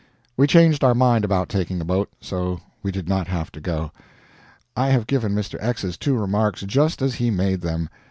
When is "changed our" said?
0.47-0.95